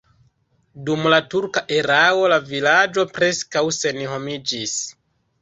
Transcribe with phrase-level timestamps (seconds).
[0.87, 4.77] Dum la turka erao la vilaĝo preskaŭ senhomiĝis.